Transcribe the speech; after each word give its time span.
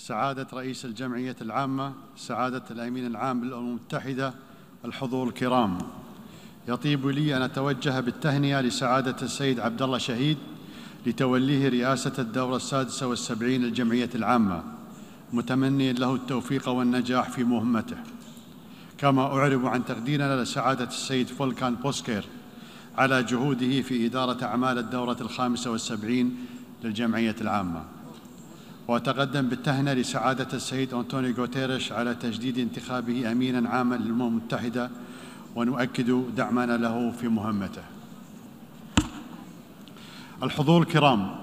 سعادة 0.00 0.46
رئيس 0.52 0.84
الجمعية 0.84 1.36
العامة 1.40 1.92
سعادة 2.16 2.62
الأمين 2.70 3.06
العام 3.06 3.44
للأمم 3.44 3.68
المتحدة 3.68 4.34
الحضور 4.84 5.28
الكرام. 5.28 5.78
يطيب 6.68 7.06
لي 7.06 7.36
أن 7.36 7.42
أتوجه 7.42 8.00
بالتهنئة 8.00 8.60
لسعادة 8.60 9.16
السيد 9.22 9.60
عبد 9.60 9.82
الله 9.82 9.98
شهيد 9.98 10.36
لتوليه 11.06 11.68
رئاسة 11.68 12.12
الدورة 12.18 12.56
السادسة 12.56 13.06
والسبعين 13.06 13.62
للجمعية 13.62 14.10
العامة. 14.14 14.62
متمنيا 15.32 15.92
له 15.92 16.14
التوفيق 16.14 16.68
والنجاح 16.68 17.30
في 17.30 17.44
مهمته. 17.44 17.96
كما 18.98 19.22
أعرب 19.22 19.66
عن 19.66 19.84
تقديرنا 19.84 20.42
لسعادة 20.42 20.84
السيد 20.88 21.28
فولكان 21.28 21.74
بوسكير 21.74 22.24
على 22.98 23.22
جهوده 23.22 23.82
في 23.82 24.06
إدارة 24.06 24.44
أعمال 24.44 24.78
الدورة 24.78 25.16
الخامسة 25.20 25.70
والسبعين 25.70 26.46
للجمعية 26.84 27.36
العامة. 27.40 27.99
وأتقدم 28.88 29.48
بالتهنئة 29.48 29.92
لسعادة 29.92 30.48
السيد 30.52 30.94
أنطونيو 30.94 31.34
غوتيريش 31.34 31.92
على 31.92 32.14
تجديد 32.14 32.58
انتخابه 32.58 33.32
أمينا 33.32 33.68
عاما 33.68 33.94
للأمم 33.94 34.22
المتحدة 34.22 34.90
ونؤكد 35.54 36.24
دعمنا 36.36 36.76
له 36.76 37.10
في 37.10 37.28
مهمته. 37.28 37.82
الحضور 40.42 40.82
الكرام 40.82 41.36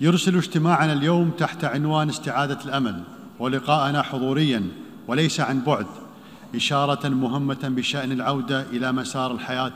يرسل 0.00 0.36
اجتماعنا 0.36 0.92
اليوم 0.92 1.30
تحت 1.30 1.64
عنوان 1.64 2.08
استعادة 2.08 2.58
الأمل 2.64 3.02
ولقاءنا 3.38 4.02
حضوريا 4.02 4.68
وليس 5.08 5.40
عن 5.40 5.60
بعد 5.60 5.86
إشارة 6.54 7.08
مهمة 7.08 7.58
بشأن 7.62 8.12
العودة 8.12 8.62
إلى 8.62 8.92
مسار 8.92 9.32
الحياة 9.32 9.72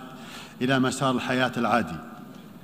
إلى 0.62 0.78
مسار 0.78 1.14
الحياة 1.16 1.52
العادي 1.56 1.96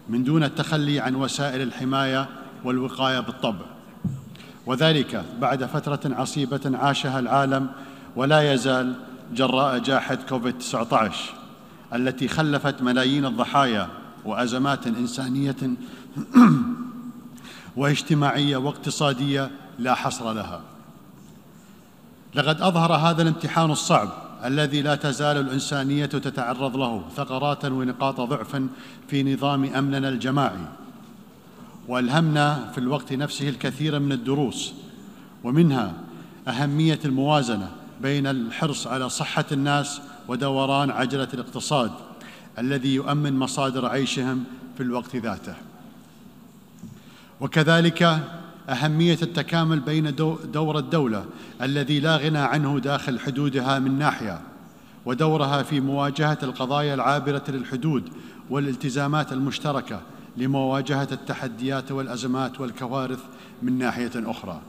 من 0.08 0.24
دون 0.24 0.44
التخلي 0.44 1.00
عن 1.00 1.14
وسائل 1.14 1.62
الحماية 1.62 2.28
والوقاية 2.64 3.20
بالطبع. 3.20 3.64
وذلك 4.66 5.24
بعد 5.40 5.64
فترة 5.64 6.00
عصيبة 6.04 6.60
عاشها 6.78 7.18
العالم 7.18 7.66
ولا 8.16 8.52
يزال 8.52 8.94
جراء 9.34 9.78
جائحة 9.78 10.14
كوفيد 10.14 10.58
19 10.58 11.34
التي 11.94 12.28
خلفت 12.28 12.82
ملايين 12.82 13.26
الضحايا 13.26 13.88
وأزمات 14.24 14.86
إنسانية 14.86 15.56
واجتماعية 17.76 18.56
واقتصادية 18.56 19.50
لا 19.78 19.94
حصر 19.94 20.32
لها. 20.32 20.60
لقد 22.34 22.60
أظهر 22.60 22.92
هذا 22.92 23.22
الامتحان 23.22 23.70
الصعب 23.70 24.08
الذي 24.44 24.82
لا 24.82 24.94
تزال 24.94 25.36
الإنسانية 25.36 26.06
تتعرض 26.06 26.76
له 26.76 27.02
ثغرات 27.16 27.64
ونقاط 27.64 28.20
ضعف 28.20 28.62
في 29.08 29.34
نظام 29.34 29.64
أمننا 29.64 30.08
الجماعي. 30.08 30.64
والهمنا 31.88 32.70
في 32.72 32.78
الوقت 32.78 33.12
نفسه 33.12 33.48
الكثير 33.48 33.98
من 33.98 34.12
الدروس 34.12 34.72
ومنها 35.44 35.94
أهمية 36.48 36.98
الموازنة 37.04 37.70
بين 38.02 38.26
الحرص 38.26 38.86
على 38.86 39.08
صحة 39.08 39.44
الناس 39.52 40.00
ودوران 40.28 40.90
عجلة 40.90 41.28
الاقتصاد 41.34 41.90
الذي 42.58 42.94
يؤمن 42.94 43.36
مصادر 43.36 43.86
عيشهم 43.86 44.44
في 44.76 44.82
الوقت 44.82 45.16
ذاته. 45.16 45.54
وكذلك 47.40 48.02
أهمية 48.68 49.18
التكامل 49.22 49.80
بين 49.80 50.14
دور 50.52 50.78
الدولة 50.78 51.24
الذي 51.62 52.00
لا 52.00 52.16
غنى 52.16 52.38
عنه 52.38 52.78
داخل 52.78 53.20
حدودها 53.20 53.78
من 53.78 53.98
ناحية 53.98 54.40
ودورها 55.06 55.62
في 55.62 55.80
مواجهة 55.80 56.38
القضايا 56.42 56.94
العابرة 56.94 57.44
للحدود 57.48 58.08
والالتزامات 58.50 59.32
المشتركة 59.32 60.00
لمواجهة 60.36 61.08
التحديات 61.12 61.92
والأزمات 61.92 62.60
والكوارث 62.60 63.20
من 63.62 63.78
ناحية 63.78 64.10
أخرى. 64.16 64.60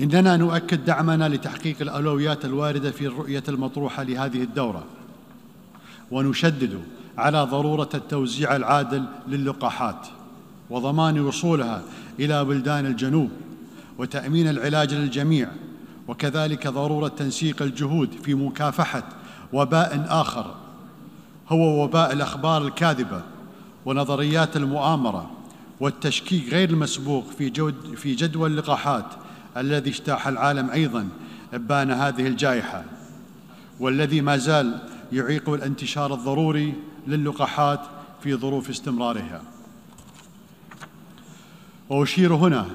إننا 0.00 0.36
نؤكد 0.36 0.84
دعمنا 0.84 1.28
لتحقيق 1.28 1.76
الأولويات 1.80 2.44
الواردة 2.44 2.90
في 2.90 3.06
الرؤية 3.06 3.42
المطروحة 3.48 4.02
لهذه 4.02 4.42
الدورة 4.42 4.84
ونشدد 6.10 6.80
على 7.18 7.42
ضرورة 7.42 7.88
التوزيع 7.94 8.56
العادل 8.56 9.04
للقاحات 9.28 10.06
وضمان 10.70 11.20
وصولها 11.20 11.82
إلى 12.20 12.44
بلدان 12.44 12.86
الجنوب 12.86 13.30
وتأمين 13.98 14.48
العلاج 14.48 14.94
للجميع 14.94 15.48
وكذلك 16.08 16.68
ضرورة 16.68 17.08
تنسيق 17.08 17.62
الجهود 17.62 18.10
في 18.24 18.34
مكافحة 18.34 19.04
وباء 19.52 20.06
آخر 20.08 20.54
هو 21.48 21.84
وباء 21.84 22.12
الأخبار 22.12 22.66
الكاذبة 22.66 23.22
ونظريات 23.86 24.56
المؤامرة 24.56 25.30
والتشكيك 25.80 26.52
غير 26.52 26.70
المسبوق 26.70 27.24
في 27.38 27.50
جود 27.50 27.94
في 27.96 28.14
جدوى 28.14 28.48
اللقاحات 28.48 29.06
الذي 29.56 29.90
اجتاح 29.90 30.26
العالم 30.28 30.70
أيضا 30.70 31.08
ابان 31.54 31.90
هذه 31.90 32.26
الجائحة 32.26 32.84
والذي 33.80 34.20
ما 34.20 34.36
زال 34.36 34.78
يعيق 35.12 35.48
الانتشار 35.48 36.14
الضروري 36.14 36.74
للقاحات 37.06 37.80
في 38.22 38.34
ظروف 38.34 38.70
استمرارها. 38.70 39.42
وأشير 41.90 42.34
هنا 42.34 42.66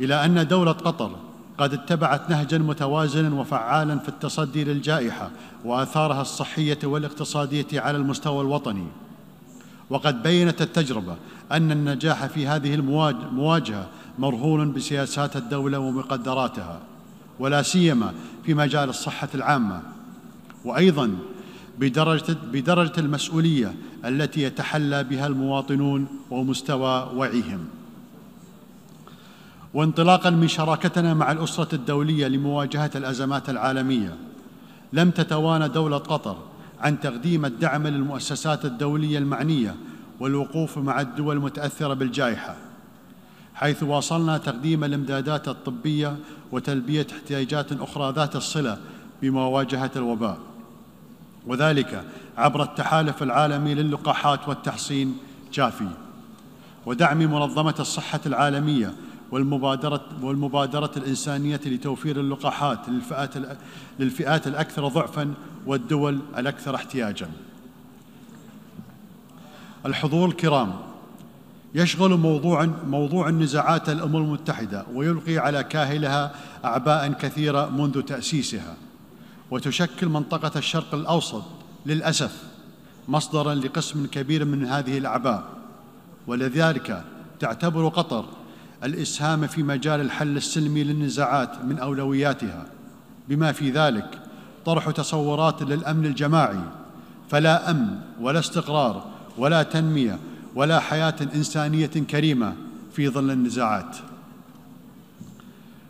إلى 0.00 0.24
أن 0.24 0.48
دولة 0.48 0.72
قطر 0.72 1.16
قد 1.58 1.72
اتبعت 1.72 2.30
نهجا 2.30 2.58
متوازنا 2.58 3.40
وفعالا 3.40 3.98
في 3.98 4.08
التصدي 4.08 4.64
للجائحة 4.64 5.30
وآثارها 5.64 6.22
الصحية 6.22 6.78
والاقتصادية 6.84 7.80
على 7.80 7.98
المستوى 7.98 8.40
الوطني. 8.40 8.86
وقد 9.92 10.22
بينت 10.22 10.62
التجربة 10.62 11.16
أن 11.52 11.72
النجاح 11.72 12.26
في 12.26 12.46
هذه 12.46 12.74
المواجهه 12.74 13.88
مرهون 14.18 14.72
بسياسات 14.72 15.36
الدولة 15.36 15.78
ومقدراتها 15.78 16.80
ولا 17.38 17.62
سيما 17.62 18.12
في 18.44 18.54
مجال 18.54 18.88
الصحة 18.88 19.28
العامة 19.34 19.82
وأيضا 20.64 21.16
بدرجة 21.78 22.36
بدرجة 22.52 22.92
المسؤولية 22.98 23.74
التي 24.04 24.42
يتحلى 24.42 25.04
بها 25.04 25.26
المواطنون 25.26 26.06
ومستوى 26.30 27.10
وعيهم. 27.14 27.64
وانطلاقا 29.74 30.30
من 30.30 30.48
شراكتنا 30.48 31.14
مع 31.14 31.32
الأسرة 31.32 31.74
الدولية 31.74 32.28
لمواجهة 32.28 32.90
الأزمات 32.94 33.50
العالمية 33.50 34.16
لم 34.92 35.10
تتوانى 35.10 35.68
دولة 35.68 35.98
قطر 35.98 36.36
عن 36.82 37.00
تقديم 37.00 37.44
الدعم 37.44 37.86
للمؤسسات 37.86 38.64
الدولية 38.64 39.18
المعنية 39.18 39.76
والوقوف 40.20 40.78
مع 40.78 41.00
الدول 41.00 41.36
المتأثرة 41.36 41.94
بالجائحة 41.94 42.56
حيث 43.54 43.82
واصلنا 43.82 44.38
تقديم 44.38 44.84
الإمدادات 44.84 45.48
الطبية 45.48 46.16
وتلبية 46.52 47.06
احتياجات 47.12 47.72
أخرى 47.72 48.12
ذات 48.12 48.36
الصلة 48.36 48.78
بمواجهة 49.22 49.90
الوباء. 49.96 50.38
وذلك 51.46 52.04
عبر 52.38 52.62
التحالف 52.62 53.22
العالمي 53.22 53.74
للقاحات 53.74 54.48
والتحصين 54.48 55.16
جافي 55.52 55.88
ودعم 56.86 57.18
منظمة 57.18 57.74
الصحة 57.80 58.20
العالمية 58.26 58.94
والمبادرة, 59.30 60.00
والمبادرة 60.22 60.90
الإنسانية 60.96 61.60
لتوفير 61.66 62.20
اللقاحات 62.20 62.88
للفئات, 62.88 63.34
للفئات 63.98 64.46
الأكثر 64.46 64.88
ضعفا 64.88 65.34
والدول 65.66 66.20
الأكثر 66.38 66.74
احتياجا. 66.74 67.30
الحضور 69.86 70.28
الكرام. 70.28 70.72
يشغل 71.74 72.16
موضوع 72.16 72.64
موضوع 72.86 73.28
النزاعات 73.28 73.88
الأمم 73.88 74.16
المتحدة 74.16 74.86
ويلقي 74.94 75.38
على 75.38 75.64
كاهلها 75.64 76.34
أعباء 76.64 77.12
كثيرة 77.12 77.70
منذ 77.70 78.02
تأسيسها. 78.02 78.76
وتشكل 79.50 80.08
منطقة 80.08 80.58
الشرق 80.58 80.94
الأوسط 80.94 81.44
للأسف 81.86 82.42
مصدرا 83.08 83.54
لقسم 83.54 84.06
كبير 84.06 84.44
من 84.44 84.64
هذه 84.64 84.98
الأعباء. 84.98 85.44
ولذلك 86.26 87.04
تعتبر 87.40 87.88
قطر 87.88 88.24
الإسهام 88.84 89.46
في 89.46 89.62
مجال 89.62 90.00
الحل 90.00 90.36
السلمي 90.36 90.84
للنزاعات 90.84 91.64
من 91.64 91.78
أولوياتها. 91.78 92.66
بما 93.28 93.52
في 93.52 93.70
ذلك 93.70 94.22
طرح 94.66 94.90
تصورات 94.90 95.62
للأمن 95.62 96.06
الجماعي 96.06 96.60
فلا 97.30 97.70
أمن 97.70 97.98
ولا 98.20 98.38
استقرار 98.38 99.04
ولا 99.38 99.62
تنمية 99.62 100.18
ولا 100.54 100.80
حياة 100.80 101.14
إنسانية 101.34 101.86
كريمة 101.86 102.54
في 102.96 103.08
ظل 103.08 103.30
النزاعات. 103.30 103.96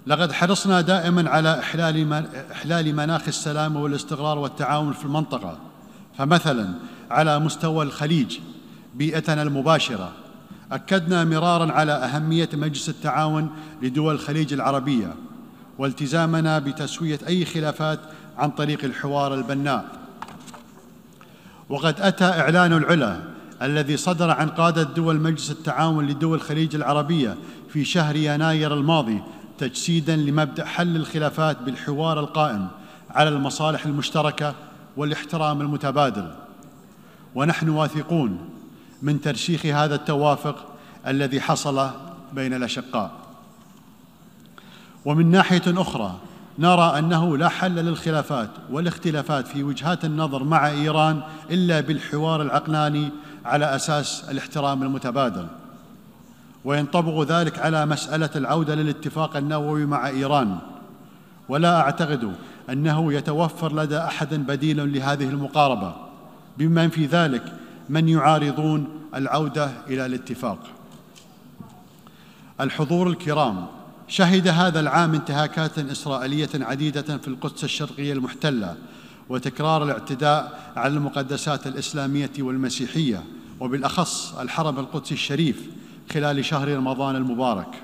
لقد 0.06 0.32
حرصنا 0.32 0.80
دائما 0.80 1.30
على 1.30 1.58
إحلال 1.58 2.26
إحلال 2.52 2.96
مناخ 2.96 3.22
السلام 3.28 3.76
والاستقرار 3.76 4.38
والتعاون 4.38 4.92
في 4.92 5.04
المنطقة 5.04 5.58
فمثلا 6.18 6.74
على 7.10 7.38
مستوى 7.38 7.84
الخليج 7.84 8.38
بيئتنا 8.94 9.42
المباشرة. 9.42 10.12
أكدنا 10.72 11.24
مرارا 11.24 11.72
على 11.72 11.92
أهمية 11.92 12.48
مجلس 12.52 12.88
التعاون 12.88 13.50
لدول 13.82 14.14
الخليج 14.14 14.52
العربية 14.52 15.14
والتزامنا 15.78 16.58
بتسوية 16.58 17.18
أي 17.26 17.44
خلافات 17.44 18.00
عن 18.38 18.50
طريق 18.50 18.84
الحوار 18.84 19.34
البناء. 19.34 19.84
وقد 21.68 22.00
أتى 22.00 22.24
إعلان 22.24 22.72
العلا 22.72 23.20
الذي 23.62 23.96
صدر 23.96 24.30
عن 24.30 24.48
قادة 24.48 24.82
دول 24.82 25.20
مجلس 25.20 25.50
التعاون 25.50 26.06
لدول 26.06 26.36
الخليج 26.36 26.74
العربية 26.74 27.36
في 27.68 27.84
شهر 27.84 28.16
يناير 28.16 28.74
الماضي 28.74 29.22
تجسيدا 29.58 30.16
لمبدأ 30.16 30.64
حل 30.64 30.96
الخلافات 30.96 31.62
بالحوار 31.62 32.20
القائم 32.20 32.68
على 33.10 33.28
المصالح 33.28 33.86
المشتركة 33.86 34.54
والاحترام 34.96 35.60
المتبادل. 35.60 36.32
ونحن 37.34 37.68
واثقون 37.68 38.48
من 39.02 39.20
ترسيخ 39.20 39.66
هذا 39.66 39.94
التوافق 39.94 40.66
الذي 41.06 41.40
حصل 41.40 41.90
بين 42.32 42.54
الأشقاء. 42.54 43.10
ومن 45.04 45.30
ناحية 45.30 45.62
أخرى 45.66 46.18
نرى 46.58 46.98
أنه 46.98 47.36
لا 47.36 47.48
حل 47.48 47.74
للخلافات 47.74 48.50
والاختلافات 48.70 49.48
في 49.48 49.62
وجهات 49.62 50.04
النظر 50.04 50.44
مع 50.44 50.68
إيران 50.68 51.22
إلا 51.50 51.80
بالحوار 51.80 52.42
العقلاني 52.42 53.10
على 53.44 53.76
أساس 53.76 54.24
الاحترام 54.30 54.82
المتبادل. 54.82 55.46
وينطبق 56.64 57.22
ذلك 57.22 57.58
على 57.58 57.86
مسألة 57.86 58.30
العودة 58.36 58.74
للاتفاق 58.74 59.36
النووي 59.36 59.86
مع 59.86 60.08
إيران. 60.08 60.58
ولا 61.48 61.80
أعتقد 61.80 62.32
أنه 62.70 63.12
يتوفر 63.12 63.74
لدى 63.82 63.98
أحد 63.98 64.34
بديل 64.34 64.94
لهذه 64.94 65.28
المقاربة. 65.28 65.94
بمن 66.58 66.88
في 66.88 67.06
ذلك 67.06 67.42
من 67.88 68.08
يعارضون 68.08 68.88
العودة 69.14 69.70
إلى 69.88 70.06
الاتفاق. 70.06 70.58
الحضور 72.60 73.08
الكرام 73.08 73.66
شهد 74.08 74.48
هذا 74.48 74.80
العام 74.80 75.14
انتهاكات 75.14 75.78
إسرائيلية 75.78 76.48
عديدة 76.54 77.18
في 77.18 77.28
القدس 77.28 77.64
الشرقية 77.64 78.12
المحتلة 78.12 78.76
وتكرار 79.28 79.84
الاعتداء 79.84 80.72
على 80.76 80.94
المقدسات 80.94 81.66
الإسلامية 81.66 82.30
والمسيحية 82.38 83.24
وبالأخص 83.60 84.34
الحرم 84.38 84.78
القدسي 84.78 85.14
الشريف 85.14 85.70
خلال 86.12 86.44
شهر 86.44 86.76
رمضان 86.76 87.16
المبارك. 87.16 87.82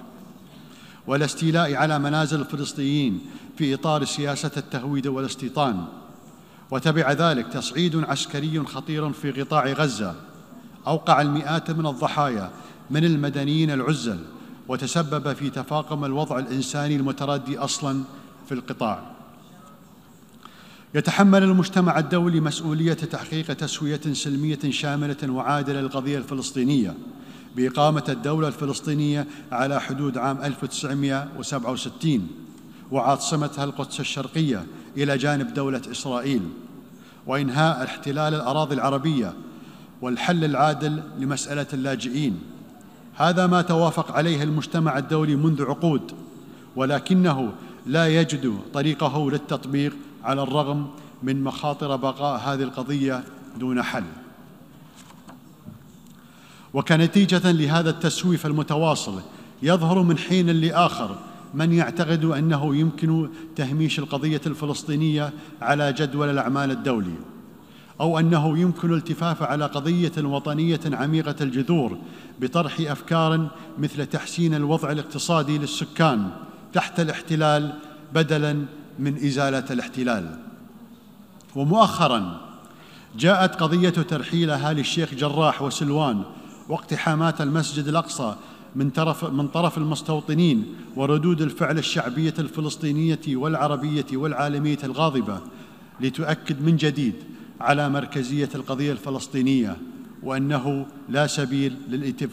والاستيلاء 1.07 1.75
على 1.75 1.99
منازل 1.99 2.41
الفلسطينيين 2.41 3.21
في 3.59 3.75
إطار 3.75 4.05
سياسة 4.05 4.51
التهويد 4.57 5.07
والاستيطان. 5.07 5.85
وتبع 6.71 7.13
ذلك 7.13 7.47
تصعيد 7.47 8.05
عسكري 8.05 8.65
خطير 8.65 9.13
في 9.13 9.31
قطاع 9.33 9.67
غزة. 9.67 10.15
أوقع 10.87 11.21
المئات 11.21 11.71
من 11.71 11.87
الضحايا 11.87 12.51
من 12.91 13.05
المدنيين 13.05 13.71
العزل 13.71 14.19
وتسبب 14.69 15.33
في 15.33 15.51
تفاقم 15.51 16.05
الوضع 16.05 16.39
الإنساني 16.39 16.97
المتردي 16.97 17.59
أصلا 17.59 18.03
في 18.49 18.55
القطاع. 18.55 19.03
يتحمل 20.95 21.43
المجتمع 21.43 21.99
الدولي 21.99 22.41
مسؤولية 22.41 22.93
تحقيق 22.93 23.53
تسوية 23.53 24.01
سلمية 24.13 24.59
شاملة 24.71 25.17
وعادلة 25.29 25.81
للقضية 25.81 26.19
الفلسطينية 26.19 26.95
بإقامة 27.57 28.05
الدولة 28.09 28.49
الفلسطينية 28.49 29.27
على 29.53 29.81
حدود 29.81 30.19
عام 30.19 30.43
1967 30.43 32.29
وعاصمتها 32.91 33.65
القدس 33.65 34.01
الشرقية 34.01 34.67
إلى 34.97 35.19
جانب 35.19 35.55
دولة 35.55 35.83
إسرائيل 35.91 36.43
وإنهاء 37.27 37.85
احتلال 37.85 38.35
الأراضي 38.35 38.75
العربية 38.75 39.35
والحل 40.03 40.45
العادل 40.45 41.03
لمسألة 41.19 41.67
اللاجئين. 41.73 42.41
هذا 43.19 43.47
ما 43.47 43.63
توافق 43.63 44.13
عليه 44.13 44.43
المجتمع 44.43 44.99
الدولي 44.99 45.37
منذ 45.37 45.63
عقود 45.63 46.13
ولكنه 46.77 47.53
لا 47.87 48.09
يجد 48.21 48.59
طريقه 48.75 49.31
للتطبيق 49.31 49.93
على 50.25 50.43
الرغم 50.43 50.87
من 51.23 51.45
مخاطر 51.45 51.97
بقاء 51.97 52.41
هذه 52.41 52.63
القضية 52.63 53.25
دون 53.57 53.83
حل. 53.83 54.05
وكنتيجة 56.75 57.51
لهذا 57.51 57.91
التسويف 57.91 58.47
المتواصل 58.47 59.21
يظهر 59.63 60.03
من 60.03 60.19
حين 60.19 60.51
لآخر 60.51 61.19
من 61.55 61.73
يعتقد 61.73 62.25
أنه 62.25 62.77
يمكن 62.77 63.29
تهميش 63.57 63.99
القضية 63.99 64.41
الفلسطينية 64.47 65.33
على 65.63 65.93
جدول 65.93 66.31
الأعمال 66.31 66.71
الدولي. 66.71 67.15
أو 68.01 68.19
أنه 68.19 68.59
يمكن 68.59 68.91
الالتفاف 68.91 69.43
على 69.43 69.67
قضية 69.67 70.13
وطنية 70.19 70.81
عميقة 70.93 71.35
الجذور 71.41 71.99
بطرح 72.41 72.77
أفكار 72.81 73.49
مثل 73.79 74.07
تحسين 74.07 74.55
الوضع 74.55 74.93
الاقتصادي 74.93 75.59
للسكان 75.59 76.31
تحت 76.73 77.01
الاحتلال 77.01 77.73
بدلا 78.15 78.65
من 78.99 79.17
إزالة 79.17 79.65
الاحتلال. 79.71 80.39
ومؤخرا 81.57 82.41
جاءت 83.19 83.55
قضية 83.55 83.89
ترحيل 83.89 84.51
اهالي 84.51 84.81
الشيخ 84.81 85.15
جراح 85.15 85.63
وسلوان 85.63 86.23
واقتحامات 86.69 87.41
المسجد 87.41 87.89
الأقصى 87.89 88.35
من 88.77 88.91
طرف 88.91 89.25
من 89.25 89.49
طرف 89.49 89.79
المستوطنين 89.79 90.75
وردود 90.97 91.43
الفعل 91.43 91.79
الشعبية 91.79 92.35
الفلسطينية 92.39 93.21
والعربية 93.29 94.07
والعالمية 94.13 94.79
الغاضبة 94.85 95.41
لتؤكد 96.01 96.63
من 96.63 96.77
جديد 96.77 97.15
على 97.61 97.89
مركزية 97.89 98.49
القضية 98.55 98.93
الفلسطينية 98.93 99.77
وأنه 100.23 100.87
لا 101.09 101.27
سبيل 101.27 101.77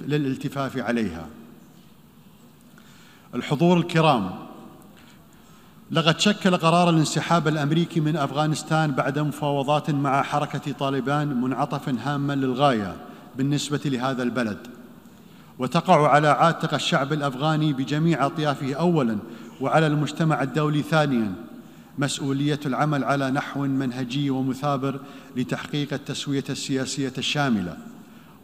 للالتفاف 0.07 0.77
عليها. 0.77 1.27
الحضور 3.35 3.77
الكرام 3.77 4.31
لقد 5.91 6.19
شكل 6.19 6.57
قرار 6.57 6.89
الانسحاب 6.89 7.47
الأمريكي 7.47 7.99
من 7.99 8.17
أفغانستان 8.17 8.91
بعد 8.91 9.19
مفاوضات 9.19 9.89
مع 9.89 10.21
حركة 10.21 10.71
طالبان 10.71 11.41
منعطفا 11.41 11.97
هاما 12.03 12.33
للغاية 12.33 12.95
بالنسبة 13.35 13.81
لهذا 13.85 14.23
البلد. 14.23 14.67
وتقع 15.59 16.07
على 16.07 16.27
عاتق 16.27 16.73
الشعب 16.73 17.13
الأفغاني 17.13 17.73
بجميع 17.73 18.25
أطيافه 18.25 18.73
اولا 18.73 19.17
وعلى 19.61 19.87
المجتمع 19.87 20.43
الدولي 20.43 20.81
ثانيا. 20.81 21.33
مسؤولية 21.97 22.59
العمل 22.65 23.03
على 23.03 23.31
نحو 23.31 23.61
منهجي 23.61 24.29
ومثابر 24.29 24.99
لتحقيق 25.35 25.93
التسوية 25.93 26.43
السياسية 26.49 27.13
الشاملة 27.17 27.77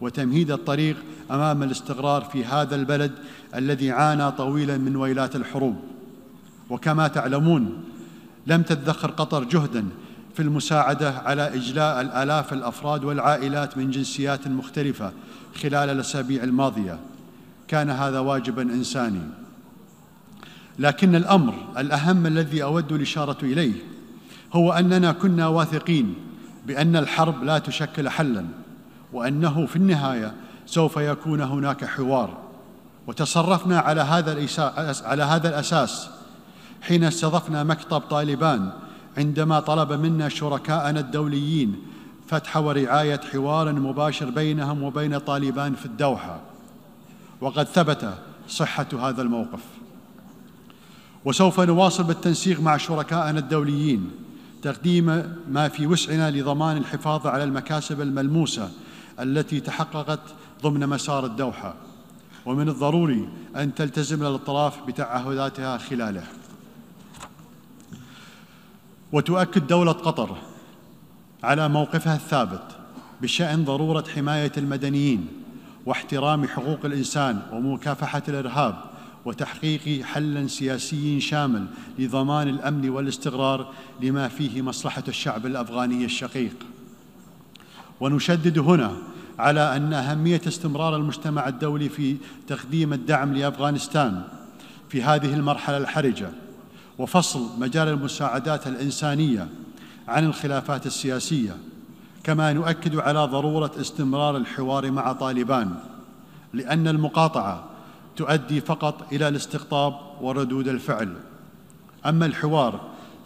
وتمهيد 0.02 0.52
الطريق 0.52 0.98
أمام 1.32 1.64
الاستقرار 1.64 2.22
في 2.22 2.46
هذا 2.46 2.76
البلد 2.76 3.12
الذي 3.56 3.92
عانى 3.92 4.32
طويلا 4.32 4.78
من 4.78 4.96
ويلات 4.96 5.36
الحروب. 5.36 5.76
وكما 6.70 7.08
تعلمون 7.08 7.84
لم 8.48 8.62
تدخر 8.62 9.12
قطر 9.12 9.44
جهدا 9.44 9.86
في 10.36 10.42
المساعدة 10.42 11.18
على 11.18 11.56
إجلاء 11.56 12.02
الآلاف 12.02 12.54
الأفراد 12.54 13.04
والعائلات 13.04 13.78
من 13.78 13.92
جنسيات 13.92 14.48
مختلفة 14.48 15.12
خلال 15.62 15.90
الأسابيع 15.90 16.44
الماضية. 16.44 17.00
كان 17.68 17.90
هذا 17.90 18.20
واجبا 18.20 18.62
إنساني. 18.62 19.41
لكن 20.82 21.16
الأمر 21.16 21.54
الأهم 21.78 22.26
الذي 22.26 22.64
أود 22.64 22.92
الإشارة 22.92 23.38
إليه 23.44 23.74
هو 24.54 24.74
أننا 24.74 25.12
كنا 25.12 25.48
واثقين 25.48 26.16
بأن 26.68 26.96
الحرب 26.96 27.44
لا 27.44 27.60
تشكل 27.60 28.10
حلا 28.10 28.46
وأنه 29.14 29.66
في 29.66 29.76
النهاية 29.76 30.34
سوف 30.66 30.98
يكون 30.98 31.42
هناك 31.42 31.86
حوار. 31.86 32.38
وتصرفنا 33.08 33.80
على 33.80 34.02
هذا 34.02 34.48
على 35.04 35.24
هذا 35.24 35.50
الأساس 35.50 36.10
حين 36.82 37.04
استضفنا 37.04 37.64
مكتب 37.64 38.00
طالبان 38.00 38.72
عندما 39.18 39.60
طلب 39.60 39.94
منا 39.94 40.30
شركاءنا 40.30 41.00
الدوليين 41.00 41.76
فتح 42.28 42.58
ورعاية 42.58 43.22
حوار 43.32 43.74
مباشر 43.74 44.30
بينهم 44.30 44.84
وبين 44.84 45.18
طالبان 45.18 45.76
في 45.76 45.86
الدوحة. 45.86 46.40
وقد 47.42 47.64
ثبت 47.64 48.14
صحة 48.48 48.88
هذا 49.00 49.22
الموقف. 49.22 49.62
وسوف 51.26 51.60
نواصل 51.60 52.04
بالتنسيق 52.04 52.60
مع 52.60 52.78
شركائنا 52.78 53.40
الدوليين 53.40 54.12
تقديم 54.62 55.06
ما 55.50 55.68
في 55.68 55.88
وسعنا 55.88 56.32
لضمان 56.32 56.78
الحفاظ 56.78 57.28
على 57.28 57.44
المكاسب 57.44 58.02
الملموسة 58.02 58.72
التي 59.20 59.60
تحققت 59.60 60.20
ضمن 60.64 60.88
مسار 60.88 61.26
الدوحة. 61.26 61.74
ومن 62.46 62.70
الضروري 62.70 63.30
أن 63.56 63.76
تلتزم 63.76 64.22
الأطراف 64.22 64.88
بتعهداتها 64.88 65.78
خلاله. 65.78 66.24
وتؤكد 69.12 69.68
دولة 69.68 69.92
قطر 69.92 70.38
على 71.44 71.70
موقفها 71.70 72.16
الثابت 72.16 72.64
بشأن 73.22 73.66
ضرورة 73.66 74.04
حماية 74.16 74.52
المدنيين 74.58 75.28
واحترام 75.86 76.48
حقوق 76.48 76.86
الإنسان 76.86 77.42
ومكافحة 77.52 78.24
الإرهاب 78.28 78.91
وتحقيق 79.26 80.06
حل 80.06 80.50
سياسي 80.50 81.20
شامل 81.20 81.68
لضمان 82.00 82.48
الأمن 82.48 82.90
والاستقرار 82.90 83.74
لما 84.02 84.28
فيه 84.28 84.62
مصلحة 84.62 85.04
الشعب 85.08 85.46
الأفغاني 85.46 86.06
الشقيق. 86.06 86.56
ونشدد 88.00 88.60
هنا 88.60 88.92
على 89.40 89.76
أن 89.76 89.94
أهمية 89.94 90.42
استمرار 90.48 90.96
المجتمع 90.96 91.48
الدولي 91.48 91.90
في 91.90 92.18
تقديم 92.48 92.94
الدعم 92.94 93.34
لأفغانستان 93.34 94.24
في 94.90 95.04
هذه 95.04 95.34
المرحلة 95.34 95.78
الحرجة 95.78 96.30
وفصل 96.98 97.60
مجال 97.60 97.88
المساعدات 97.88 98.68
الإنسانية 98.68 99.48
عن 100.08 100.26
الخلافات 100.26 100.86
السياسية 100.86 101.58
كما 102.24 102.54
نؤكد 102.54 102.96
على 102.96 103.26
ضرورة 103.26 103.72
استمرار 103.82 104.38
الحوار 104.38 104.92
مع 104.92 105.14
طالبان 105.14 105.76
لأن 106.54 106.88
المقاطعة 106.88 107.71
تؤدي 108.22 108.62
فقط 108.62 109.14
إلى 109.14 109.28
الاستقطاب 109.28 109.94
وردود 110.22 110.68
الفعل. 110.68 111.14
أما 112.06 112.26
الحوار 112.26 112.82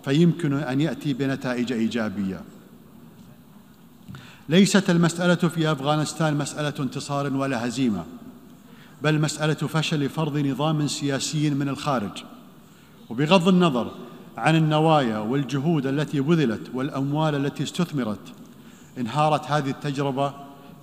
فيمكن 0.06 0.54
أن 0.54 0.82
يأتي 0.82 1.14
بنتائج 1.14 1.74
إيجابية. 1.74 2.42
ليست 4.50 4.90
المسألة 4.90 5.36
في 5.36 5.72
أفغانستان 5.72 6.38
مسألة 6.38 6.74
انتصار 6.80 7.34
ولا 7.34 7.68
هزيمة 7.68 8.04
بل 9.02 9.22
مسألة 9.22 9.54
فشل 9.54 10.10
فرض 10.10 10.38
نظام 10.38 10.88
سياسي 10.88 11.50
من 11.50 11.70
الخارج. 11.70 12.24
وبغض 13.10 13.48
النظر 13.48 13.92
عن 14.38 14.56
النوايا 14.56 15.18
والجهود 15.18 15.88
التي 15.88 16.22
بذلت 16.22 16.72
والأموال 16.74 17.36
التي 17.36 17.64
استثمرت 17.64 18.34
انهارت 18.98 19.46
هذه 19.46 19.70
التجربة 19.70 20.34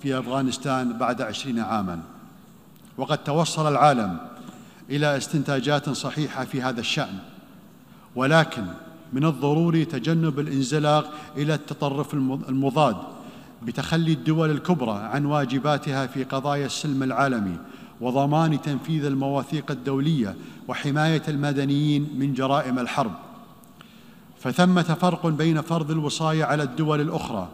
في 0.01 0.19
أفغانستان 0.19 0.97
بعد 0.97 1.21
عشرين 1.21 1.59
عاما. 1.59 2.12
وقد 2.97 3.17
توصل 3.17 3.71
العالم 3.71 4.17
إلى 4.89 5.17
استنتاجات 5.17 5.89
صحيحة 5.89 6.45
في 6.45 6.61
هذا 6.61 6.79
الشأن. 6.79 7.17
ولكن 8.15 8.65
من 9.13 9.25
الضروري 9.25 9.85
تجنب 9.85 10.39
الانزلاق 10.39 11.11
إلى 11.37 11.53
التطرف 11.53 12.13
المضاد 12.49 12.95
بتخلي 13.63 14.13
الدول 14.13 14.51
الكبرى 14.51 14.91
عن 14.91 15.25
واجباتها 15.25 16.07
في 16.07 16.23
قضايا 16.23 16.65
السلم 16.65 17.03
العالمي 17.03 17.57
وضمان 18.01 18.61
تنفيذ 18.61 19.05
المواثيق 19.05 19.71
الدولية 19.71 20.35
وحماية 20.67 21.21
المدنيين 21.27 22.09
من 22.17 22.33
جرائم 22.33 22.79
الحرب. 22.79 23.11
فثمة 24.39 24.83
فرق 24.83 25.27
بين 25.27 25.61
فرض 25.61 25.91
الوصاية 25.91 26.43
على 26.43 26.63
الدول 26.63 27.01
الأخرى 27.01 27.47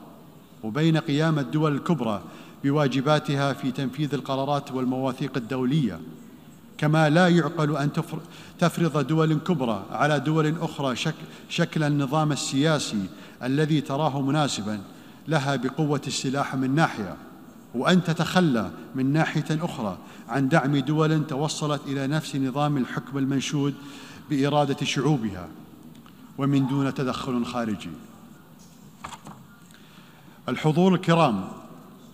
وبين 0.63 0.97
قيام 0.97 1.39
الدول 1.39 1.75
الكبرى 1.75 2.21
بواجباتها 2.63 3.53
في 3.53 3.71
تنفيذ 3.71 4.13
القرارات 4.13 4.71
والمواثيق 4.71 5.37
الدولية 5.37 5.99
كما 6.77 7.09
لا 7.09 7.27
يعقل 7.27 7.77
أن 7.77 7.89
تفرض 8.59 9.07
دول 9.07 9.33
كبرى 9.33 9.85
على 9.91 10.19
دول 10.19 10.55
أخرى 10.61 10.95
شك 10.95 11.15
شكل 11.49 11.83
النظام 11.83 12.31
السياسي 12.31 13.05
الذي 13.43 13.81
تراه 13.81 14.21
مناسبا 14.21 14.81
لها 15.27 15.55
بقوة 15.55 16.01
السلاح 16.07 16.55
من 16.55 16.75
ناحية 16.75 17.15
وأن 17.75 18.03
تتخلى 18.03 18.71
من 18.95 19.13
ناحية 19.13 19.45
أخرى 19.49 19.97
عن 20.29 20.49
دعم 20.49 20.77
دول 20.77 21.27
توصلت 21.27 21.81
إلى 21.87 22.07
نفس 22.07 22.35
نظام 22.35 22.77
الحكم 22.77 23.17
المنشود 23.17 23.73
بإرادة 24.29 24.85
شعوبها 24.85 25.47
ومن 26.37 26.67
دون 26.67 26.93
تدخل 26.93 27.45
خارجي. 27.45 27.89
الحضور 30.49 30.95
الكرام 30.95 31.58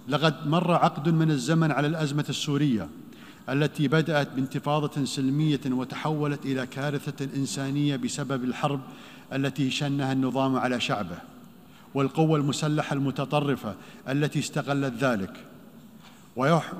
لقد 0.08 0.48
مر 0.48 0.72
عقد 0.72 1.10
من 1.10 1.32
الزمن 1.32 1.72
على 1.72 1.88
الأزمة 1.88 2.26
السورية 2.30 2.90
التي 3.50 3.88
بدأت 3.88 4.32
بانتفاضة 4.36 5.06
سلمية 5.06 5.60
وتحولت 5.68 6.46
إلى 6.46 6.68
كارثة 6.68 7.26
إنسانية 7.36 7.96
بسبب 7.96 8.44
الحرب 8.44 8.80
التي 9.34 9.72
شنها 9.72 10.14
النظام 10.14 10.56
على 10.56 10.80
شعبه 10.80 11.18
والقوى 11.94 12.40
المسلحة 12.40 12.94
المتطرفة 12.94 13.76
التي 14.10 14.40
استغلت 14.40 14.94
ذلك. 15.04 15.34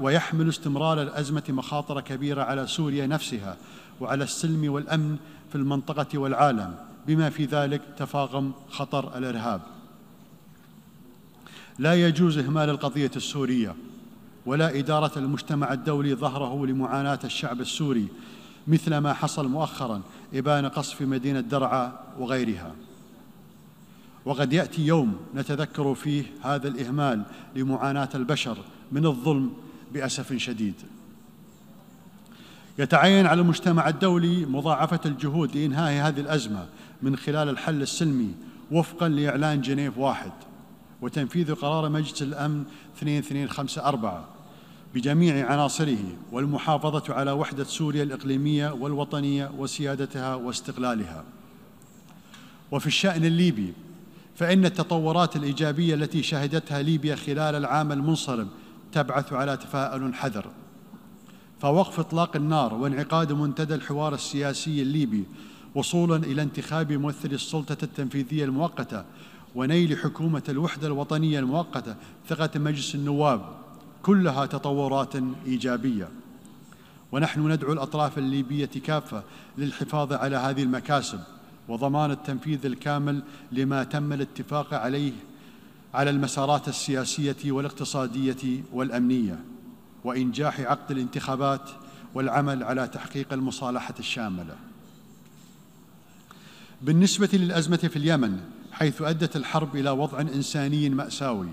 ويحمل 0.02 0.50
استمرار 0.50 1.02
الأزمة 1.02 1.44
مخاطر 1.50 2.02
كبيرة 2.02 2.44
على 2.44 2.68
سوريا 2.68 3.08
نفسها 3.08 3.58
وعلى 4.02 4.24
السلم 4.24 4.74
والأمن 4.74 5.18
في 5.50 5.56
المنطقة 5.56 6.18
والعالم 6.18 6.76
بما 7.08 7.30
في 7.30 7.46
ذلك 7.46 7.82
تفاقم 7.98 8.52
خطر 8.70 9.18
الإرهاب. 9.18 9.62
لا 11.80 12.08
يجوز 12.08 12.38
إهمال 12.38 12.70
القضية 12.70 13.12
السورية 13.16 13.76
ولا 14.46 14.80
إدارة 14.80 15.20
المجتمع 15.20 15.74
الدولي 15.74 16.16
ظهره 16.16 16.66
لمعاناة 16.66 17.20
الشعب 17.24 17.62
السوري 17.62 18.08
مثل 18.68 18.98
ما 18.98 19.14
حصل 19.14 19.48
مؤخرا 19.48 20.02
إبان 20.34 20.66
قصف 20.66 21.02
مدينة 21.02 21.40
درعا 21.40 22.00
وغيرها. 22.20 22.76
وقد 24.26 24.54
يأتي 24.54 24.86
يوم 24.86 25.18
نتذكر 25.36 25.96
فيه 25.96 26.24
هذا 26.42 26.68
الإهمال 26.68 27.24
لمعاناة 27.56 28.10
البشر 28.16 28.58
من 28.92 29.06
الظلم 29.06 29.54
بأسف 29.94 30.34
شديد. 30.34 30.74
يتعين 32.80 33.26
على 33.26 33.42
المجتمع 33.42 33.90
الدولي 33.90 34.46
مضاعفة 34.46 35.00
الجهود 35.06 35.58
لإنهاء 35.58 36.08
هذه 36.08 36.20
الأزمة 36.20 36.66
من 37.02 37.16
خلال 37.16 37.50
الحل 37.50 37.82
السلمي 37.82 38.34
وفقا 38.72 39.10
لإعلان 39.10 39.62
جنيف 39.62 39.98
واحد. 39.98 40.32
وتنفيذ 41.02 41.56
قرار 41.56 41.90
مجلس 41.90 42.22
الأمن 42.22 42.64
2254 43.02 44.26
بجميع 44.96 45.52
عناصره 45.52 45.98
والمحافظة 46.32 47.14
على 47.14 47.32
وحدة 47.32 47.64
سوريا 47.64 48.04
الإقليمية 48.04 48.72
والوطنية 48.72 49.52
وسيادتها 49.58 50.36
واستقلالها. 50.36 51.24
وفي 52.72 52.88
الشأن 52.88 53.26
الليبي 53.26 53.74
فإن 54.36 54.66
التطورات 54.66 55.36
الإيجابية 55.36 55.96
التي 55.96 56.24
شهدتها 56.24 56.82
ليبيا 56.82 57.16
خلال 57.16 57.56
العام 57.56 57.92
المنصرم 57.92 58.50
تبعث 58.92 59.34
على 59.34 59.58
تفاؤل 59.58 60.14
حذر. 60.14 60.46
فوقف 61.60 62.00
إطلاق 62.00 62.36
النار 62.36 62.74
وانعقاد 62.74 63.32
منتدى 63.32 63.76
الحوار 63.76 64.14
السياسي 64.14 64.82
الليبي 64.82 65.24
وصولا 65.76 66.16
إلى 66.16 66.42
انتخاب 66.42 66.92
ممثل 66.92 67.34
السلطة 67.34 67.78
التنفيذية 67.84 68.46
المؤقتة 68.46 69.06
ونيل 69.56 69.98
حكومة 69.98 70.44
الوحدة 70.50 70.88
الوطنية 70.88 71.40
المؤقتة 71.40 71.96
ثقة 72.30 72.60
مجلس 72.60 72.96
النواب 72.96 73.42
كلها 74.04 74.46
تطورات 74.46 75.16
إيجابية. 75.46 76.10
ونحن 77.12 77.52
ندعو 77.52 77.74
الأطراف 77.74 78.18
الليبية 78.18 78.66
كافة 78.66 79.24
للحفاظ 79.58 80.14
على 80.14 80.36
هذه 80.36 80.64
المكاسب 80.64 81.20
وضمان 81.68 82.12
التنفيذ 82.12 82.66
الكامل 82.66 83.24
لما 83.52 83.84
تم 83.84 84.14
الاتفاق 84.14 84.74
عليه 84.74 85.14
على 85.94 86.10
المسارات 86.10 86.68
السياسية 86.68 87.52
والاقتصادية 87.52 88.64
والأمنية 88.74 89.40
وإنجاح 90.04 90.60
عقد 90.60 90.92
الانتخابات 90.92 91.70
والعمل 92.14 92.64
على 92.64 92.88
تحقيق 92.88 93.34
المصالحة 93.34 93.94
الشاملة. 94.00 94.56
بالنسبة 96.82 97.30
للأزمة 97.34 97.78
في 97.78 97.96
اليمن 97.96 98.40
حيث 98.76 99.02
أدت 99.02 99.36
الحرب 99.36 99.76
إلى 99.76 99.90
وضع 99.90 100.22
إنساني 100.22 100.90
مأساوي 100.90 101.48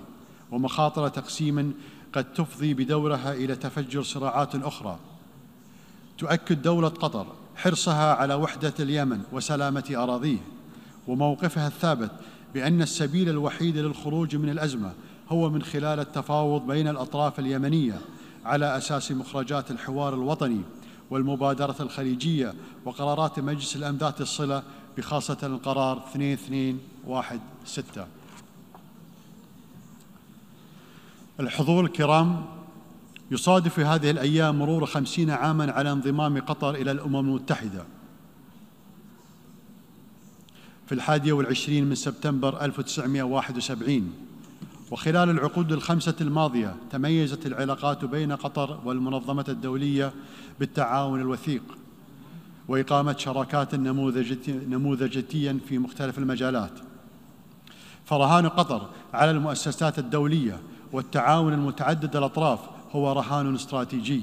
ومخاطر 0.50 1.09
تقسيم 1.09 1.75
قد 2.12 2.33
تفضي 2.33 2.75
بدورها 2.75 3.33
إلى 3.33 3.57
تفجر 3.57 4.02
صراعات 4.02 4.55
أخرى. 4.55 4.99
تؤكد 6.19 6.62
دولة 6.62 6.88
قطر 6.88 7.26
حرصها 7.57 8.14
على 8.14 8.35
وحدة 8.35 8.75
اليمن 8.81 9.21
وسلامة 9.33 9.85
أراضيه 9.91 10.38
وموقفها 11.09 11.67
الثابت 11.67 12.11
بأن 12.55 12.83
السبيل 12.83 13.29
الوحيد 13.29 13.76
للخروج 13.76 14.37
من 14.37 14.49
الأزمة 14.49 14.93
هو 15.29 15.50
من 15.50 15.62
خلال 15.62 16.00
التفاوض 16.00 16.67
بين 16.67 16.88
الأطراف 16.88 17.38
اليمنية 17.38 18.00
على 18.45 18.76
أساس 18.76 19.12
مخرجات 19.12 19.71
الحوار 19.71 20.14
الوطني. 20.14 20.61
والمبادرة 21.12 21.76
الخليجية 21.81 22.54
وقرارات 22.85 23.40
مجلس 23.40 23.76
الأمن 23.76 23.99
ذات 23.99 24.21
الصلة 24.21 24.62
بخاصة 24.99 25.38
القرار 25.42 25.97
2216 25.97 28.07
الحضور 31.40 31.85
الكرام 31.85 32.45
يصادف 33.31 33.75
في 33.75 33.85
هذه 33.85 34.11
الأيام 34.11 34.59
مرور 34.59 34.87
خمسين 34.87 35.31
عاما 35.31 35.73
على 35.73 35.92
انضمام 35.92 36.40
قطر 36.40 36.75
إلى 36.75 36.90
الأمم 36.90 37.16
المتحدة. 37.16 37.85
في 40.87 40.92
الحادية 40.92 41.33
والعشرين 41.33 41.85
من 41.85 41.95
سبتمبر 41.95 42.64
1971 42.64 44.12
وخلال 44.92 45.30
العقود 45.30 45.72
الخمسة 45.72 46.14
الماضية 46.20 46.75
تميزت 46.90 47.46
العلاقات 47.46 48.04
بين 48.04 48.32
قطر 48.32 48.80
والمنظمة 48.84 49.44
الدولية 49.49 50.12
بالتعاون 50.61 51.20
الوثيق 51.20 51.62
وإقامة 52.68 53.16
شراكات 53.18 53.75
نموذجية 54.68 55.56
في 55.68 55.78
مختلف 55.78 56.18
المجالات. 56.18 56.70
فرهان 58.04 58.49
قطر 58.49 58.88
على 59.14 59.30
المؤسسات 59.30 59.99
الدولية 59.99 60.61
والتعاون 60.92 61.52
المتعدد 61.52 62.16
الأطراف 62.16 62.61
هو 62.92 63.12
رهان 63.12 63.54
استراتيجي. 63.54 64.22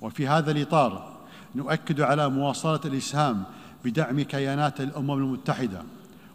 وفي 0.00 0.28
هذا 0.28 0.50
الإطار 0.50 1.16
نؤكد 1.54 2.00
على 2.00 2.28
مواصلة 2.28 2.80
الإسهام 2.84 3.44
بدعم 3.84 4.20
كيانات 4.20 4.80
الأمم 4.80 5.12
المتحدة. 5.12 5.82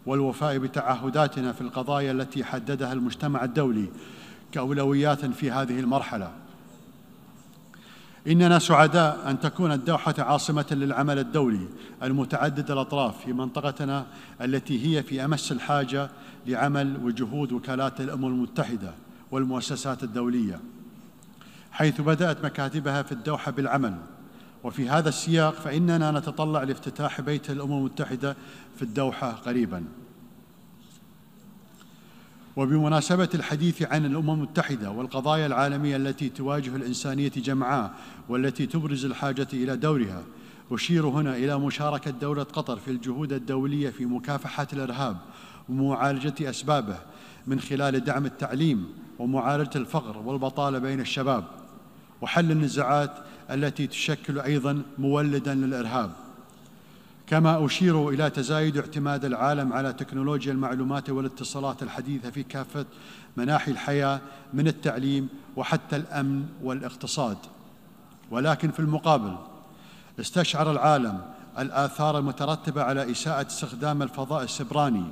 والوفاء 0.06 0.58
بتعهداتنا 0.58 1.52
في 1.52 1.60
القضايا 1.60 2.12
التي 2.12 2.44
حددها 2.44 2.92
المجتمع 2.92 3.44
الدولي 3.44 3.88
كأولويات 4.52 5.24
في 5.24 5.50
هذه 5.50 5.80
المرحلة. 5.80 6.32
إننا 8.26 8.58
سعداء 8.58 9.30
أن 9.30 9.40
تكون 9.40 9.72
الدوحة 9.72 10.14
عاصمة 10.18 10.66
للعمل 10.70 11.18
الدولي 11.18 11.68
المتعدد 12.02 12.70
الأطراف 12.70 13.24
في 13.24 13.32
منطقتنا 13.32 14.06
التي 14.40 14.86
هي 14.86 15.02
في 15.02 15.24
أمس 15.24 15.52
الحاجة 15.52 16.10
لعمل 16.46 16.96
وجهود 17.04 17.52
وكالات 17.52 18.00
الأمم 18.00 18.26
المتحدة 18.26 18.94
والمؤسسات 19.30 20.02
الدولية 20.02 20.60
حيث 21.72 22.00
بدأت 22.00 22.44
مكاتبها 22.44 23.02
في 23.02 23.12
الدوحة 23.12 23.50
بالعمل. 23.50 23.98
وفي 24.64 24.88
هذا 24.88 25.08
السياق 25.08 25.54
فإننا 25.54 26.10
نتطلع 26.10 26.62
لافتتاح 26.62 27.20
بيت 27.20 27.50
الأمم 27.50 27.78
المتحدة 27.78 28.36
في 28.76 28.82
الدوحة 28.82 29.30
قريبا. 29.32 29.84
وبمناسبة 32.56 33.28
الحديث 33.34 33.82
عن 33.82 34.06
الأمم 34.06 34.30
المتحدة 34.30 34.90
والقضايا 34.90 35.46
العالمية 35.46 35.96
التي 35.96 36.28
تواجه 36.28 36.76
الإنسانية 36.76 37.28
جمعاء 37.28 37.94
والتي 38.28 38.66
تبرز 38.66 39.04
الحاجة 39.04 39.48
إلى 39.52 39.76
دورها 39.76 40.22
أشير 40.72 41.06
هنا 41.06 41.36
إلى 41.36 41.58
مشاركة 41.58 42.10
دولة 42.10 42.42
قطر 42.42 42.76
في 42.76 42.90
الجهود 42.90 43.32
الدولية 43.32 43.90
في 43.90 44.04
مكافحة 44.04 44.66
الإرهاب 44.72 45.16
ومعالجة 45.68 46.50
أسبابه 46.50 46.98
من 47.46 47.60
خلال 47.60 48.04
دعم 48.04 48.26
التعليم 48.26 48.86
ومعالجة 49.18 49.70
الفقر 49.76 50.18
والبطالة 50.18 50.78
بين 50.78 51.00
الشباب. 51.00 51.44
وحل 52.22 52.50
النزاعات 52.50 53.10
التي 53.50 53.86
تشكل 53.86 54.40
أيضا 54.40 54.82
مولدا 54.98 55.54
للإرهاب. 55.54 56.10
كما 57.26 57.66
أشير 57.66 58.08
إلى 58.08 58.30
تزايد 58.30 58.76
اعتماد 58.76 59.24
العالم 59.24 59.72
على 59.72 59.92
تكنولوجيا 59.92 60.52
المعلومات 60.52 61.10
والاتصالات 61.10 61.82
الحديثة 61.82 62.30
في 62.30 62.42
كافة 62.42 62.86
مناحي 63.36 63.70
الحياة 63.70 64.20
من 64.54 64.68
التعليم 64.68 65.28
وحتى 65.56 65.96
الأمن 65.96 66.46
والاقتصاد. 66.62 67.36
ولكن 68.30 68.70
في 68.70 68.80
المقابل 68.80 69.36
استشعر 70.20 70.70
العالم 70.70 71.20
الآثار 71.58 72.18
المترتبة 72.18 72.82
على 72.82 73.10
إساءة 73.10 73.46
استخدام 73.46 74.02
الفضاء 74.02 74.42
السبراني 74.42 75.04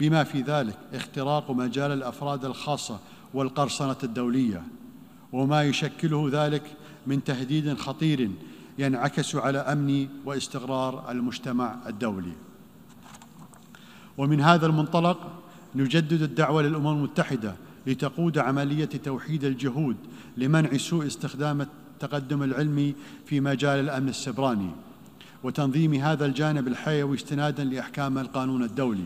بما 0.00 0.24
في 0.24 0.42
ذلك 0.42 0.76
اختراق 0.94 1.50
مجال 1.50 1.92
الأفراد 1.92 2.44
الخاصة 2.44 2.98
والقرصنة 3.34 3.96
الدولية. 4.04 4.62
وما 5.34 5.62
يشكله 5.62 6.28
ذلك 6.32 6.62
من 7.06 7.24
تهديد 7.24 7.74
خطير 7.74 8.30
ينعكس 8.78 9.34
على 9.34 9.58
أمن 9.58 10.08
واستقرار 10.24 11.10
المجتمع 11.10 11.76
الدولي. 11.86 12.32
ومن 14.18 14.40
هذا 14.40 14.66
المنطلق 14.66 15.42
نجدد 15.74 16.22
الدعوة 16.22 16.62
للأمم 16.62 16.86
المتحدة 16.86 17.54
لتقود 17.86 18.38
عملية 18.38 18.84
توحيد 18.84 19.44
الجهود 19.44 19.96
لمنع 20.36 20.76
سوء 20.76 21.06
استخدام 21.06 21.60
التقدم 21.60 22.42
العلمي 22.42 22.94
في 23.26 23.40
مجال 23.40 23.80
الأمن 23.80 24.08
السبراني 24.08 24.70
وتنظيم 25.42 25.94
هذا 25.94 26.26
الجانب 26.26 26.68
الحيوي 26.68 27.16
استنادا 27.16 27.64
لأحكام 27.64 28.18
القانون 28.18 28.62
الدولي. 28.62 29.04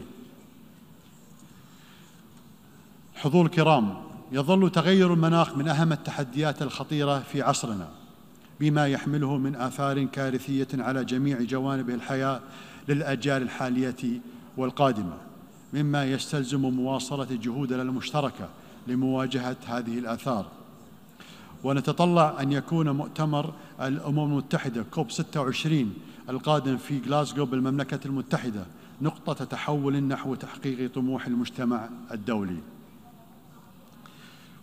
حضور 3.14 3.46
الكرام 3.46 4.07
يظل 4.32 4.70
تغير 4.70 5.14
المناخ 5.14 5.56
من 5.56 5.68
أهم 5.68 5.92
التحديات 5.92 6.62
الخطيرة 6.62 7.18
في 7.18 7.42
عصرنا 7.42 7.88
بما 8.60 8.86
يحمله 8.86 9.36
من 9.36 9.56
آثار 9.56 10.04
كارثية 10.04 10.68
على 10.74 11.04
جميع 11.04 11.42
جوانب 11.42 11.90
الحياة 11.90 12.40
للأجيال 12.88 13.42
الحالية 13.42 14.20
والقادمة 14.56 15.16
مما 15.72 16.04
يستلزم 16.04 16.60
مواصلة 16.60 17.26
جهودنا 17.30 17.82
المشتركة 17.82 18.48
لمواجهة 18.86 19.56
هذه 19.66 19.98
الآثار. 19.98 20.46
ونتطلع 21.64 22.36
أن 22.40 22.52
يكون 22.52 22.90
مؤتمر 22.90 23.52
الأمم 23.80 24.18
المتحدة 24.18 24.84
كوب 24.90 25.10
26 25.10 25.94
القادم 26.28 26.76
في 26.76 27.00
غلاسكو 27.06 27.44
بالمملكة 27.44 28.00
المتحدة 28.06 28.66
نقطة 29.02 29.44
تحول 29.44 30.02
نحو 30.02 30.34
تحقيق 30.34 30.94
طموح 30.94 31.26
المجتمع 31.26 31.88
الدولي. 32.12 32.58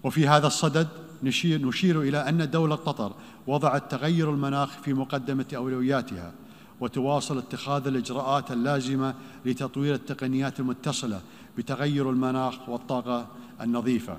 وفي 0.05 0.27
هذا 0.27 0.47
الصدد 0.47 0.87
نشير, 1.23 1.67
نشير 1.67 2.01
إلى 2.01 2.17
أن 2.17 2.49
دولة 2.49 2.75
قطر 2.75 3.13
وضعت 3.47 3.91
تغير 3.91 4.31
المناخ 4.31 4.69
في 4.69 4.93
مقدمة 4.93 5.45
أولوياتها 5.55 6.31
وتواصل 6.79 7.37
اتخاذ 7.37 7.87
الإجراءات 7.87 8.51
اللازمة 8.51 9.13
لتطوير 9.45 9.95
التقنيات 9.95 10.59
المتصلة 10.59 11.21
بتغير 11.57 12.09
المناخ 12.09 12.69
والطاقة 12.69 13.27
النظيفة. 13.61 14.17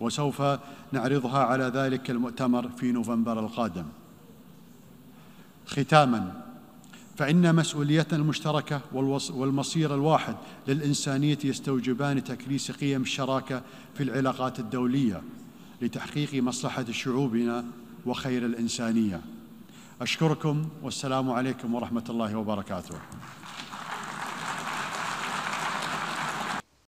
وسوف 0.00 0.42
نعرضها 0.92 1.38
على 1.38 1.64
ذلك 1.64 2.10
المؤتمر 2.10 2.68
في 2.68 2.92
نوفمبر 2.92 3.40
القادم. 3.40 3.84
ختاما 5.66 6.49
فإن 7.16 7.54
مسؤوليتنا 7.54 8.18
المشتركة 8.18 8.80
والمصير 9.32 9.94
الواحد 9.94 10.36
للإنسانية 10.68 11.38
يستوجبان 11.44 12.24
تكريس 12.24 12.70
قيم 12.70 13.02
الشراكة 13.02 13.62
في 13.94 14.02
العلاقات 14.02 14.58
الدولية 14.58 15.22
لتحقيق 15.82 16.34
مصلحة 16.34 16.84
شعوبنا 16.90 17.64
وخير 18.06 18.46
الإنسانية. 18.46 19.20
أشكركم 20.00 20.68
والسلام 20.82 21.30
عليكم 21.30 21.74
ورحمة 21.74 22.04
الله 22.10 22.36
وبركاته. 22.36 22.94